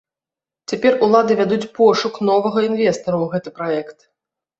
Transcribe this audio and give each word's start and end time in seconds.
Цяпер 0.71 0.95
улады 1.07 1.31
вядуць 1.41 1.69
пошук 1.79 2.17
новага 2.29 2.59
інвестара 2.69 3.15
ў 3.23 3.29
гэты 3.35 3.49
праект. 3.61 3.99